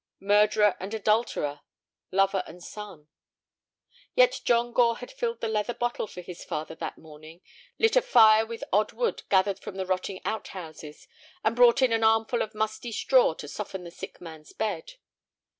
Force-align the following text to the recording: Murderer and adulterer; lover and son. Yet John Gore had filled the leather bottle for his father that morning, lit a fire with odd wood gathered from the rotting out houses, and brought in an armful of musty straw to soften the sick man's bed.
Murderer 0.19 0.75
and 0.79 0.95
adulterer; 0.95 1.61
lover 2.11 2.43
and 2.47 2.63
son. 2.63 3.07
Yet 4.15 4.41
John 4.43 4.73
Gore 4.73 4.97
had 4.97 5.11
filled 5.11 5.41
the 5.41 5.47
leather 5.47 5.75
bottle 5.75 6.07
for 6.07 6.21
his 6.21 6.43
father 6.43 6.73
that 6.73 6.97
morning, 6.97 7.41
lit 7.77 7.95
a 7.95 8.01
fire 8.01 8.43
with 8.43 8.63
odd 8.73 8.93
wood 8.93 9.21
gathered 9.29 9.59
from 9.59 9.75
the 9.77 9.85
rotting 9.85 10.19
out 10.25 10.47
houses, 10.57 11.07
and 11.43 11.55
brought 11.55 11.83
in 11.83 11.93
an 11.93 12.03
armful 12.03 12.41
of 12.41 12.55
musty 12.55 12.91
straw 12.91 13.35
to 13.35 13.47
soften 13.47 13.83
the 13.83 13.91
sick 13.91 14.19
man's 14.19 14.53
bed. 14.53 14.93